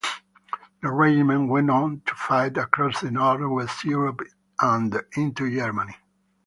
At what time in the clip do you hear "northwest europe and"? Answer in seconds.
3.03-4.99